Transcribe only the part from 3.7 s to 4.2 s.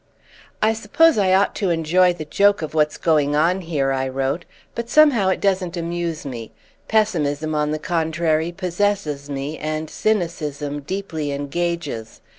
I